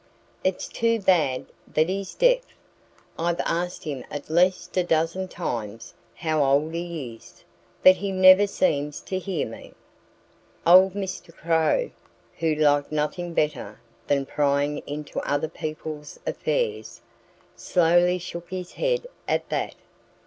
It's 0.43 0.67
too 0.67 0.99
bad 0.99 1.45
that 1.71 1.87
he's 1.87 2.15
deaf. 2.15 2.41
I've 3.19 3.39
asked 3.41 3.83
him 3.83 4.03
at 4.09 4.31
least 4.31 4.75
a 4.75 4.83
dozen 4.83 5.27
times 5.27 5.93
how 6.15 6.43
old 6.43 6.73
he 6.73 7.13
is; 7.15 7.43
but 7.83 7.97
he 7.97 8.11
never 8.11 8.47
seems 8.47 8.99
to 9.01 9.19
hear 9.19 9.47
me." 9.47 9.75
Old 10.65 10.95
Mr. 10.95 11.31
Crow, 11.31 11.91
who 12.39 12.55
liked 12.55 12.91
nothing 12.91 13.35
better 13.35 13.79
than 14.07 14.25
prying 14.25 14.79
into 14.87 15.19
other 15.19 15.47
people's 15.49 16.19
affairs, 16.25 17.01
slowly 17.55 18.17
shook 18.17 18.49
his 18.49 18.71
head 18.73 19.05
at 19.27 19.49
that. 19.49 19.75